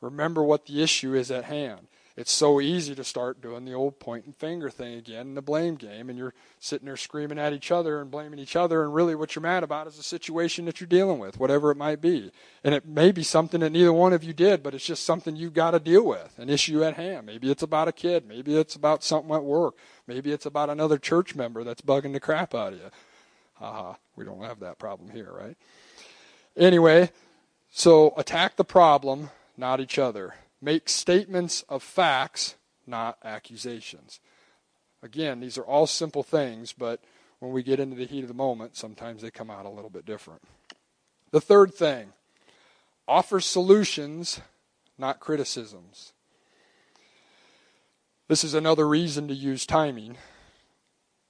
[0.00, 1.88] Remember what the issue is at hand.
[2.16, 5.42] It's so easy to start doing the old point and finger thing again in the
[5.42, 8.94] blame game, and you're sitting there screaming at each other and blaming each other, and
[8.94, 12.00] really what you're mad about is the situation that you're dealing with, whatever it might
[12.00, 12.30] be.
[12.62, 15.34] And it may be something that neither one of you did, but it's just something
[15.34, 17.26] you've got to deal with, an issue at hand.
[17.26, 19.74] Maybe it's about a kid, maybe it's about something at work,
[20.06, 22.90] maybe it's about another church member that's bugging the crap out of you.
[23.54, 25.56] Haha, we don't have that problem here, right?
[26.56, 27.10] Anyway,
[27.72, 30.34] so attack the problem, not each other.
[30.64, 32.54] Make statements of facts,
[32.86, 34.18] not accusations.
[35.02, 37.02] Again, these are all simple things, but
[37.38, 39.90] when we get into the heat of the moment, sometimes they come out a little
[39.90, 40.40] bit different.
[41.32, 42.14] The third thing
[43.06, 44.40] offer solutions,
[44.96, 46.14] not criticisms.
[48.28, 50.16] This is another reason to use timing.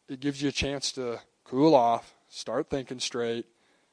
[0.09, 3.47] It gives you a chance to cool off, start thinking straight,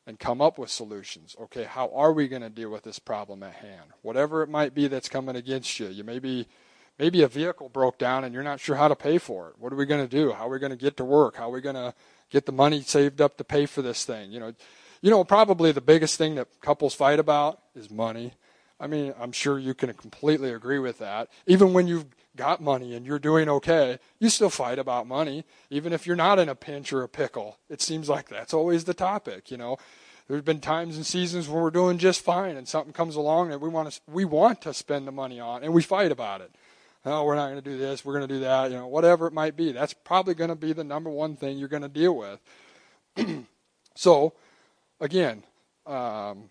[0.08, 1.36] and come up with solutions.
[1.40, 3.92] Okay, how are we going to deal with this problem at hand?
[4.02, 5.88] Whatever it might be that's coming against you.
[5.88, 6.48] You maybe
[7.00, 9.56] maybe a vehicle broke down and you're not sure how to pay for it.
[9.58, 10.32] What are we going to do?
[10.32, 11.36] How are we going to get to work?
[11.36, 11.94] How are we going to
[12.30, 14.32] get the money saved up to pay for this thing?
[14.32, 14.54] You know,
[15.02, 18.34] you know probably the biggest thing that couples fight about is money.
[18.80, 21.30] I mean, I'm sure you can completely agree with that.
[21.46, 25.94] Even when you've got money and you're doing okay, you still fight about money, even
[25.94, 27.58] if you're not in a pinch or a pickle.
[27.70, 29.78] It seems like that's always the topic, you know.
[30.28, 33.60] There's been times and seasons when we're doing just fine, and something comes along that
[33.60, 36.56] we want to we want to spend the money on, and we fight about it.
[37.04, 38.06] Oh, we're not going to do this.
[38.06, 38.72] We're going to do that.
[38.72, 39.72] You know, whatever it might be.
[39.72, 42.40] That's probably going to be the number one thing you're going to deal with.
[43.96, 44.34] so,
[45.00, 45.44] again,
[45.86, 46.50] um,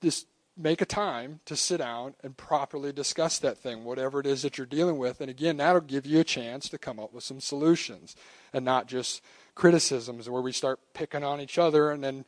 [0.00, 0.26] this
[0.58, 4.58] make a time to sit down and properly discuss that thing, whatever it is that
[4.58, 5.20] you're dealing with.
[5.20, 8.16] And again, that'll give you a chance to come up with some solutions
[8.52, 9.22] and not just
[9.54, 12.24] criticisms where we start picking on each other and then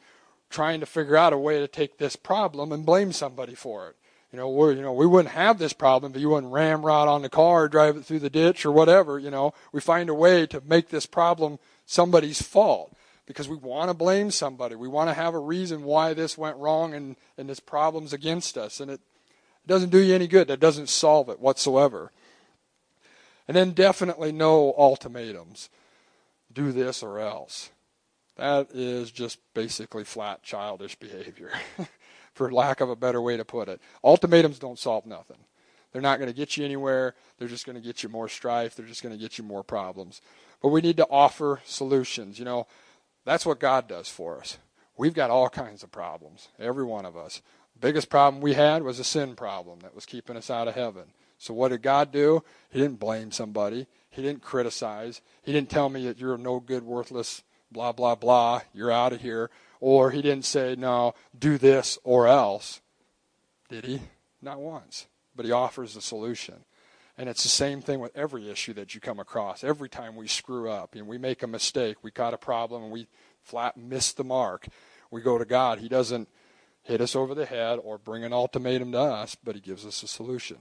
[0.49, 3.97] trying to figure out a way to take this problem and blame somebody for it.
[4.33, 7.23] You know, we you know we wouldn't have this problem if you wouldn't ramrod on
[7.23, 9.19] the car, drive it through the ditch or whatever.
[9.19, 12.95] You know, we find a way to make this problem somebody's fault
[13.31, 14.75] because we want to blame somebody.
[14.75, 18.59] We want to have a reason why this went wrong and, and this problem's against
[18.59, 18.81] us.
[18.81, 20.49] And it, it doesn't do you any good.
[20.49, 22.11] That doesn't solve it whatsoever.
[23.47, 25.71] And then definitely no ultimatums.
[26.53, 27.71] Do this or else.
[28.37, 31.53] That is just basically flat childish behavior,
[32.35, 33.81] for lack of a better way to put it.
[34.03, 35.39] Ultimatums don't solve nothing.
[35.93, 37.15] They're not going to get you anywhere.
[37.39, 38.75] They're just going to get you more strife.
[38.75, 40.21] They're just going to get you more problems.
[40.61, 42.41] But we need to offer solutions.
[42.41, 42.67] You know,
[43.31, 44.59] that's what God does for us.
[44.97, 47.43] We've got all kinds of problems, every one of us.
[47.81, 51.05] Biggest problem we had was a sin problem that was keeping us out of heaven.
[51.39, 52.43] So what did God do?
[52.71, 53.87] He didn't blame somebody.
[54.11, 55.21] He didn't criticize.
[55.45, 59.21] He didn't tell me that you're no good, worthless, blah, blah, blah, you're out of
[59.21, 59.49] here.
[59.79, 62.81] Or he didn't say, no, do this or else.
[63.69, 64.01] Did he?
[64.43, 65.07] Not once.
[65.37, 66.65] But he offers a solution.
[67.21, 69.63] And it's the same thing with every issue that you come across.
[69.63, 72.91] Every time we screw up and we make a mistake, we got a problem and
[72.91, 73.09] we
[73.43, 74.69] flat miss the mark,
[75.11, 75.81] we go to God.
[75.81, 76.31] He doesn't
[76.83, 80.03] hit us over the head or bring an ultimatum to us, but He gives us
[80.03, 80.57] a solution.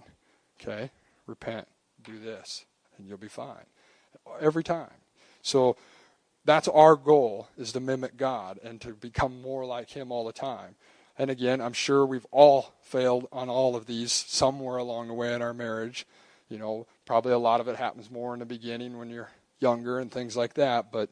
[0.60, 0.92] Okay?
[1.28, 1.66] Repent.
[2.04, 2.66] Do this,
[2.98, 3.66] and you'll be fine.
[4.42, 4.92] Every time.
[5.42, 5.78] So
[6.44, 10.34] that's our goal is to mimic God and to become more like Him all the
[10.34, 10.76] time.
[11.18, 15.34] And again, I'm sure we've all failed on all of these somewhere along the way
[15.34, 16.06] in our marriage.
[16.50, 20.00] You know, probably a lot of it happens more in the beginning when you're younger
[20.00, 21.10] and things like that, but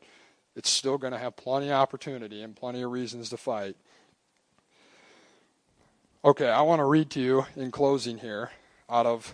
[0.55, 3.75] it's still going to have plenty of opportunity and plenty of reasons to fight.
[6.25, 8.49] Okay, I want to read to you in closing here
[8.89, 9.33] out of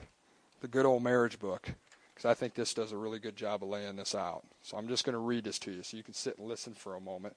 [0.61, 1.69] the good old marriage book
[2.13, 4.43] because I think this does a really good job of laying this out.
[4.61, 6.73] So I'm just going to read this to you so you can sit and listen
[6.73, 7.35] for a moment.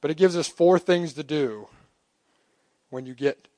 [0.00, 1.68] But it gives us four things to do
[2.90, 3.48] when you get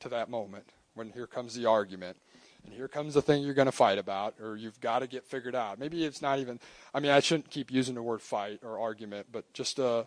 [0.00, 2.16] to that moment, when here comes the argument.
[2.64, 5.24] And here comes the thing you're going to fight about, or you've got to get
[5.24, 5.78] figured out.
[5.78, 6.60] Maybe it's not even,
[6.92, 10.06] I mean, I shouldn't keep using the word fight or argument, but just a,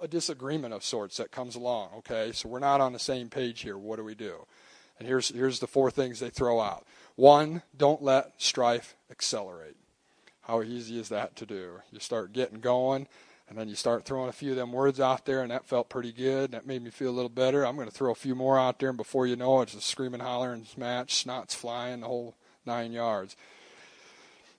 [0.00, 2.32] a disagreement of sorts that comes along, okay?
[2.32, 3.76] So we're not on the same page here.
[3.76, 4.46] What do we do?
[4.98, 6.86] And here's, here's the four things they throw out.
[7.14, 9.76] One, don't let strife accelerate.
[10.42, 11.80] How easy is that to do?
[11.92, 13.06] You start getting going,
[13.48, 15.88] and then you start throwing a few of them words out there, and that felt
[15.88, 16.52] pretty good.
[16.52, 17.66] That made me feel a little better.
[17.66, 19.74] I'm going to throw a few more out there, and before you know it, it's
[19.74, 22.34] a screaming, hollering match, snots flying, the whole
[22.66, 23.36] nine yards.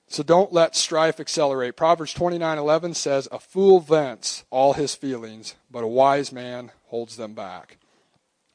[0.07, 1.75] So don't let strife accelerate.
[1.75, 7.35] Proverbs 29:11 says, "A fool vents all his feelings, but a wise man holds them
[7.35, 7.77] back."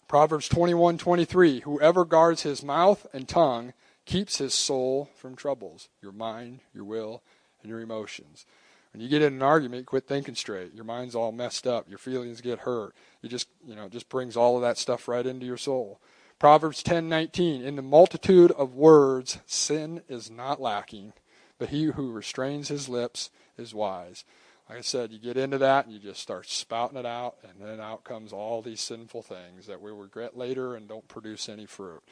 [0.08, 3.72] Proverbs 21:23, "Whoever guards his mouth and tongue
[4.04, 7.22] keeps his soul from troubles, your mind, your will,
[7.62, 8.46] and your emotions."
[8.94, 10.72] When you get in an argument, you quit thinking straight.
[10.72, 11.88] Your mind's all messed up.
[11.88, 12.94] Your feelings get hurt.
[13.22, 16.00] You just, you know, just brings all of that stuff right into your soul.
[16.38, 21.12] Proverbs 10:19, "In the multitude of words sin is not lacking,
[21.59, 24.24] but he who restrains his lips is wise."
[24.68, 27.61] Like I said, you get into that and you just start spouting it out, and
[27.61, 31.66] then out comes all these sinful things that we regret later and don't produce any
[31.66, 32.02] fruit.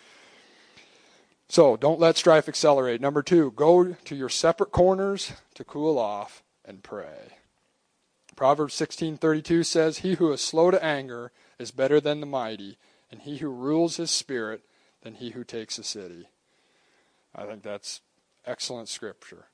[1.49, 3.01] So don't let strife accelerate.
[3.01, 7.38] Number two, go to your separate corners to cool off and pray.
[8.37, 12.79] Proverbs 16:32 says, "He who is slow to anger is better than the mighty,
[13.11, 14.62] and he who rules his spirit
[15.03, 16.29] than he who takes a city."
[17.35, 18.01] I think that's
[18.44, 19.48] excellent scripture.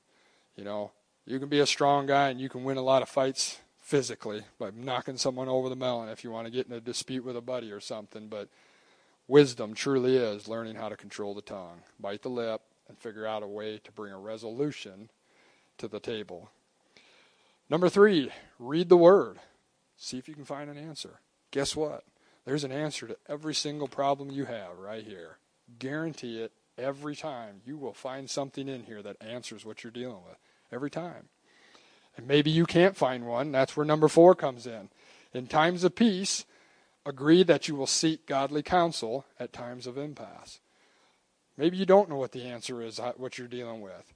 [0.55, 0.91] You know,
[1.25, 4.43] you can be a strong guy and you can win a lot of fights physically
[4.57, 7.37] by knocking someone over the melon if you want to get in a dispute with
[7.37, 8.49] a buddy or something, but
[9.27, 13.43] wisdom truly is learning how to control the tongue, bite the lip, and figure out
[13.43, 15.09] a way to bring a resolution
[15.77, 16.49] to the table.
[17.69, 19.37] Number three, read the Word.
[19.97, 21.19] See if you can find an answer.
[21.51, 22.03] Guess what?
[22.45, 25.37] There's an answer to every single problem you have right here.
[25.77, 27.61] Guarantee it every time.
[27.65, 30.37] You will find something in here that answers what you're dealing with.
[30.71, 31.29] Every time.
[32.17, 33.51] And maybe you can't find one.
[33.51, 34.89] That's where number four comes in.
[35.33, 36.45] In times of peace,
[37.05, 40.59] agree that you will seek godly counsel at times of impasse.
[41.57, 44.13] Maybe you don't know what the answer is, uh, what you're dealing with.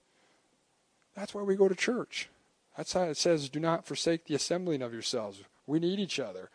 [1.15, 2.29] That's why we go to church.
[2.75, 5.43] That's how it says, do not forsake the assembling of yourselves.
[5.67, 6.49] We need each other.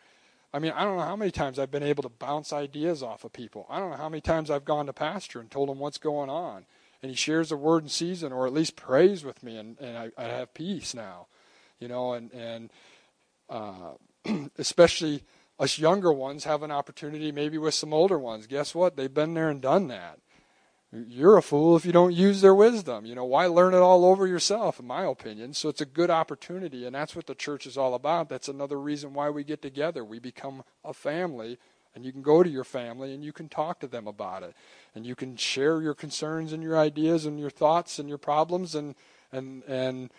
[0.53, 3.23] I mean, I don't know how many times I've been able to bounce ideas off
[3.23, 3.67] of people.
[3.69, 6.29] I don't know how many times I've gone to pastor and told him what's going
[6.29, 6.65] on.
[7.01, 9.97] And he shares a word in season or at least prays with me, and, and
[9.97, 11.27] I, I have peace now.
[11.79, 12.69] You know, and, and
[13.49, 13.93] uh,
[14.57, 15.23] especially
[15.59, 18.47] us younger ones have an opportunity maybe with some older ones.
[18.47, 18.95] Guess what?
[18.95, 20.19] They've been there and done that.
[20.91, 23.05] You're a fool if you don't use their wisdom.
[23.05, 25.53] You know, why learn it all over yourself, in my opinion?
[25.53, 28.27] So it's a good opportunity, and that's what the church is all about.
[28.27, 30.03] That's another reason why we get together.
[30.03, 31.59] We become a family,
[31.93, 34.55] and you can go to your family and you can talk to them about it.
[34.95, 38.73] And you can share your concerns and your ideas and your thoughts and your problems,
[38.73, 38.95] and,
[39.31, 40.09] and, and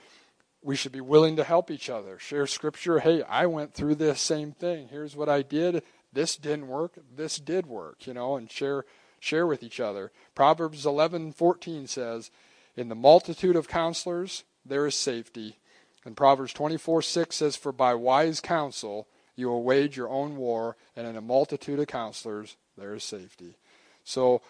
[0.63, 2.17] we should be willing to help each other.
[2.21, 3.01] Share scripture.
[3.01, 4.87] Hey, I went through this same thing.
[4.89, 5.83] Here's what I did.
[6.13, 6.93] This didn't work.
[7.17, 8.85] This did work, you know, and share
[9.21, 10.11] share with each other.
[10.35, 12.31] Proverbs 11:14 says,
[12.77, 15.59] "In the multitude of counselors there is safety."
[16.05, 19.07] And Proverbs 24:6 says, "For by wise counsel
[19.37, 23.57] you will wage your own war, and in a multitude of counselors there is safety."
[24.03, 24.41] So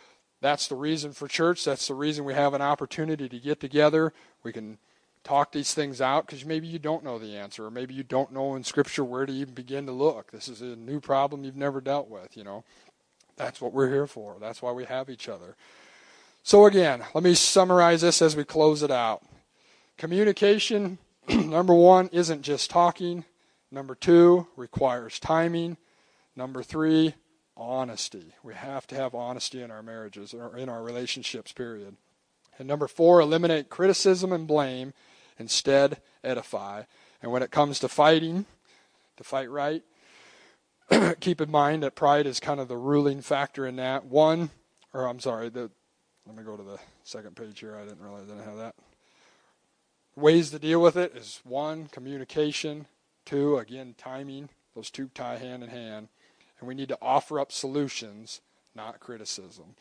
[0.41, 1.65] that's the reason for church.
[1.65, 4.13] That's the reason we have an opportunity to get together.
[4.43, 4.79] We can
[5.23, 8.33] talk these things out because maybe you don't know the answer, or maybe you don't
[8.33, 10.31] know in Scripture where to even begin to look.
[10.31, 12.65] This is a new problem you've never dealt with, you know.
[13.41, 14.37] That's what we're here for.
[14.39, 15.57] That's why we have each other.
[16.43, 19.23] So, again, let me summarize this as we close it out.
[19.97, 20.99] Communication,
[21.29, 23.25] number one, isn't just talking.
[23.71, 25.79] Number two, requires timing.
[26.37, 27.15] Number three,
[27.57, 28.35] honesty.
[28.43, 31.97] We have to have honesty in our marriages or in our relationships, period.
[32.59, 34.93] And number four, eliminate criticism and blame.
[35.39, 36.83] Instead, edify.
[37.23, 38.45] And when it comes to fighting,
[39.17, 39.83] to fight right,
[41.21, 44.05] keep in mind that pride is kind of the ruling factor in that.
[44.05, 44.51] One,
[44.93, 45.71] or I'm sorry, the,
[46.27, 47.77] let me go to the second page here.
[47.77, 48.75] I didn't realize I didn't have that.
[50.17, 52.87] Ways to deal with it is one, communication.
[53.25, 54.49] Two, again, timing.
[54.75, 56.09] Those two tie hand in hand.
[56.59, 58.41] And we need to offer up solutions,
[58.75, 59.77] not criticism.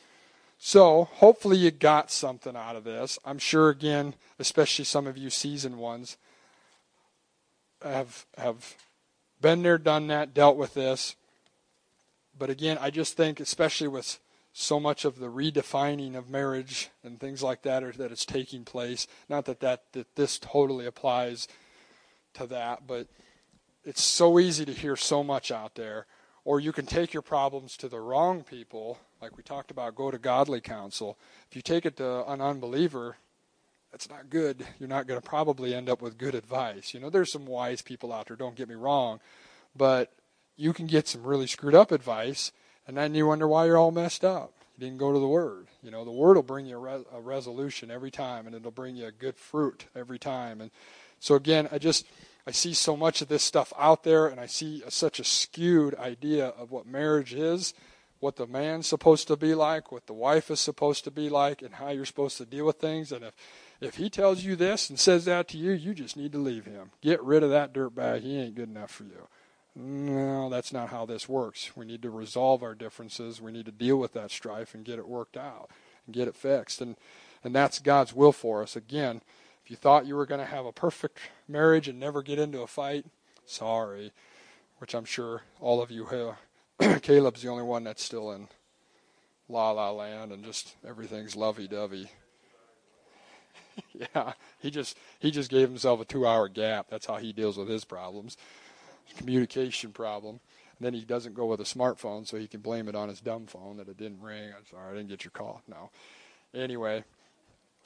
[0.57, 3.17] So, hopefully, you got something out of this.
[3.23, 6.17] I'm sure, again, especially some of you seasoned ones,
[7.81, 8.75] have have
[9.41, 11.15] been there, done that, dealt with this.
[12.37, 14.19] But again, I just think, especially with
[14.53, 18.63] so much of the redefining of marriage and things like that, or that it's taking
[18.63, 19.07] place.
[19.27, 21.47] Not that, that that this totally applies
[22.33, 23.07] to that, but
[23.83, 26.05] it's so easy to hear so much out there.
[26.45, 30.11] Or you can take your problems to the wrong people like we talked about, go
[30.11, 31.17] to godly counsel.
[31.49, 33.17] If you take it to an unbeliever,
[33.91, 34.65] that's not good.
[34.79, 36.93] You're not going to probably end up with good advice.
[36.93, 39.19] You know, there's some wise people out there, don't get me wrong,
[39.75, 40.11] but
[40.55, 42.51] you can get some really screwed up advice,
[42.87, 44.53] and then you wonder why you're all messed up.
[44.77, 45.67] You didn't go to the Word.
[45.81, 48.71] You know, the Word will bring you a, re- a resolution every time, and it'll
[48.71, 50.61] bring you a good fruit every time.
[50.61, 50.71] And
[51.19, 52.05] so, again, I just.
[52.47, 55.23] I see so much of this stuff out there, and I see a, such a
[55.23, 57.75] skewed idea of what marriage is,
[58.19, 61.61] what the man's supposed to be like, what the wife is supposed to be like,
[61.61, 63.11] and how you're supposed to deal with things.
[63.11, 63.33] And if
[63.81, 66.65] if he tells you this and says that to you, you just need to leave
[66.65, 66.91] him.
[67.01, 68.21] Get rid of that dirtbag.
[68.21, 69.27] He ain't good enough for you.
[69.75, 71.71] No, that's not how this works.
[71.77, 73.41] We need to resolve our differences.
[73.41, 75.69] We need to deal with that strife and get it worked out
[76.05, 76.81] and get it fixed.
[76.81, 76.97] And
[77.43, 78.75] and that's God's will for us.
[78.75, 79.21] Again,
[79.63, 82.61] if you thought you were going to have a perfect marriage and never get into
[82.61, 83.05] a fight,
[83.45, 84.11] sorry.
[84.79, 86.37] Which I'm sure all of you have.
[87.01, 88.47] Caleb's the only one that's still in
[89.49, 92.09] la la land and just everything's lovey dovey.
[93.93, 96.87] yeah, he just he just gave himself a two-hour gap.
[96.89, 98.37] That's how he deals with his problems,
[99.17, 100.39] communication problem.
[100.77, 103.19] And then he doesn't go with a smartphone, so he can blame it on his
[103.19, 104.51] dumb phone that it didn't ring.
[104.55, 105.61] I'm sorry, I didn't get your call.
[105.67, 105.89] No.
[106.53, 107.03] Anyway,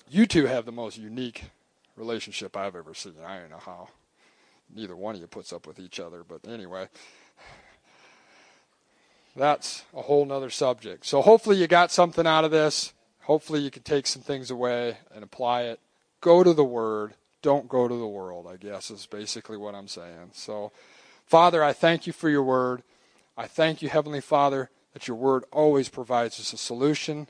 [0.08, 1.46] you two have the most unique
[1.96, 3.16] relationship I've ever seen.
[3.26, 3.88] I don't know how
[4.74, 6.88] neither one of you puts up with each other, but anyway
[9.36, 11.06] that's a whole nother subject.
[11.06, 12.94] So hopefully you got something out of this.
[13.24, 15.80] Hopefully, you can take some things away and apply it.
[16.20, 17.14] Go to the Word.
[17.42, 20.32] Don't go to the world, I guess, is basically what I'm saying.
[20.34, 20.74] So,
[21.26, 22.84] Father, I thank you for your Word.
[23.38, 27.28] I thank you, Heavenly Father, that your Word always provides us a solution,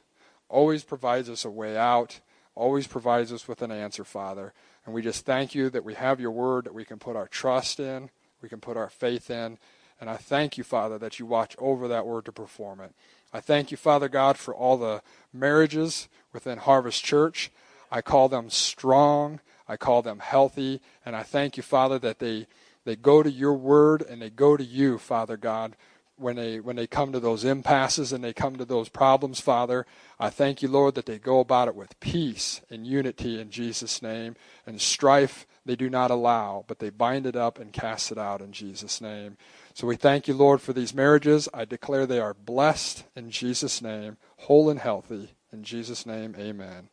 [0.49, 2.19] always provides us a way out,
[2.55, 4.53] always provides us with an answer, Father.
[4.85, 7.27] And we just thank you that we have your Word that we can put our
[7.27, 8.09] trust in,
[8.41, 9.59] we can put our faith in.
[10.03, 12.91] And I thank you, Father, that you watch over that Word to perform it.
[13.31, 15.01] I thank you, Father God, for all the
[15.31, 17.49] marriages within Harvest Church.
[17.89, 19.39] I call them strong.
[19.65, 20.81] I call them healthy.
[21.05, 22.47] And I thank you, Father, that they,
[22.83, 25.77] they go to your word and they go to you, Father God,
[26.17, 29.85] when they when they come to those impasses and they come to those problems, Father.
[30.19, 34.01] I thank you, Lord, that they go about it with peace and unity in Jesus'
[34.01, 34.35] name.
[34.67, 38.41] And strife they do not allow, but they bind it up and cast it out
[38.41, 39.37] in Jesus' name.
[39.75, 41.49] So we thank you, Lord, for these marriages.
[41.53, 45.31] I declare they are blessed in Jesus' name, whole and healthy.
[45.51, 46.89] In Jesus' name, amen.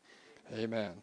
[0.55, 1.03] Amen.